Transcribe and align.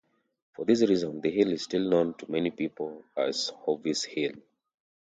For 0.55 0.65
this 0.65 0.81
reason, 0.81 1.21
the 1.21 1.29
hill 1.29 1.51
is 1.53 1.65
still 1.65 1.87
known 1.87 2.15
to 2.15 2.31
many 2.31 2.49
people 2.49 3.03
as 3.15 3.49
"Hovis 3.67 4.03
Hill". 4.03 4.33